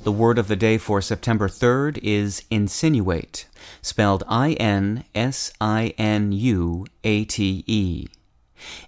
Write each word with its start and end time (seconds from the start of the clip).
The 0.00 0.12
word 0.12 0.38
of 0.38 0.48
the 0.48 0.56
day 0.56 0.78
for 0.78 1.02
September 1.02 1.48
3rd 1.48 1.98
is 2.02 2.42
insinuate, 2.50 3.46
spelled 3.82 4.24
I 4.26 4.54
N 4.54 5.04
S 5.14 5.52
I 5.60 5.92
N 5.98 6.32
U 6.32 6.86
A 7.04 7.26
T 7.26 7.62
E. 7.66 8.06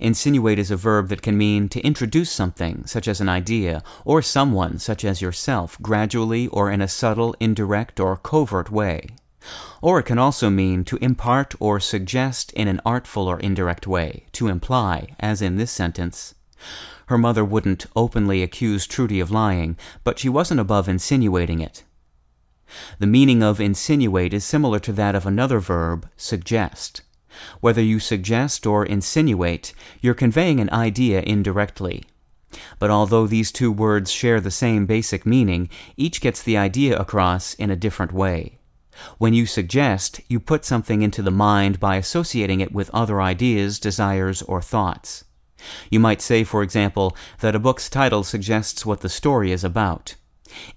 Insinuate 0.01 0.59
is 0.59 0.71
a 0.71 0.77
verb 0.77 1.09
that 1.09 1.23
can 1.23 1.37
mean 1.37 1.69
to 1.69 1.81
introduce 1.81 2.31
something, 2.31 2.85
such 2.87 3.07
as 3.07 3.21
an 3.21 3.29
idea, 3.29 3.83
or 4.05 4.23
someone, 4.23 4.79
such 4.79 5.05
as 5.05 5.21
yourself, 5.23 5.77
gradually 5.83 6.49
or 6.49 6.71
in 6.71 6.81
a 6.81 6.89
subtle, 6.89 7.35
indirect, 7.39 8.01
or 8.01 8.17
covert 8.17 8.71
way. 8.71 9.09
Or 9.81 10.01
it 10.01 10.05
can 10.05 10.19
also 10.19 10.51
mean 10.51 10.85
to 10.85 10.97
impart 10.97 11.55
or 11.61 11.81
suggest 11.81 12.53
in 12.53 12.69
an 12.69 12.81
artful 12.85 13.29
or 13.29 13.39
indirect 13.41 13.87
way, 13.87 14.27
to 14.33 14.49
imply, 14.49 15.15
as 15.21 15.41
in 15.41 15.57
this 15.57 15.71
sentence. 15.71 16.35
Her 17.07 17.19
mother 17.19 17.45
wouldn't 17.45 17.87
openly 17.97 18.43
accuse 18.43 18.87
Trudy 18.87 19.21
of 19.21 19.31
lying, 19.31 19.77
but 20.05 20.19
she 20.19 20.29
wasn't 20.29 20.61
above 20.61 20.89
insinuating 20.89 21.61
it. 21.61 21.85
The 22.99 23.07
meaning 23.07 23.43
of 23.43 23.61
insinuate 23.61 24.35
is 24.35 24.45
similar 24.45 24.79
to 24.81 24.93
that 24.93 25.15
of 25.15 25.25
another 25.25 25.59
verb, 25.59 26.09
suggest. 26.17 27.01
Whether 27.61 27.83
you 27.83 28.01
suggest 28.01 28.67
or 28.67 28.85
insinuate, 28.85 29.73
you're 30.01 30.15
conveying 30.15 30.61
an 30.61 30.71
idea 30.71 31.23
indirectly. 31.23 32.05
But 32.79 32.91
although 32.91 33.27
these 33.27 33.53
two 33.53 33.71
words 33.71 34.11
share 34.11 34.41
the 34.41 34.51
same 34.51 34.87
basic 34.87 35.27
meaning, 35.27 35.69
each 35.97 36.21
gets 36.21 36.43
the 36.43 36.57
idea 36.57 36.97
across 36.99 37.55
in 37.55 37.71
a 37.71 37.77
different 37.77 38.13
way. 38.13 38.59
When 39.19 39.35
you 39.35 39.47
suggest, 39.47 40.21
you 40.29 40.41
put 40.41 40.65
something 40.65 41.03
into 41.03 41.23
the 41.23 41.31
mind 41.31 41.79
by 41.79 41.97
associating 41.97 42.61
it 42.61 42.73
with 42.73 42.91
other 42.91 43.21
ideas, 43.21 43.79
desires, 43.79 44.43
or 44.43 44.61
thoughts. 44.61 45.25
You 45.91 46.01
might 46.01 46.21
say, 46.21 46.45
for 46.45 46.63
example, 46.63 47.17
that 47.41 47.55
a 47.55 47.61
book's 47.61 47.91
title 47.91 48.23
suggests 48.25 48.87
what 48.87 49.01
the 49.01 49.09
story 49.09 49.53
is 49.53 49.65
about. 49.65 50.15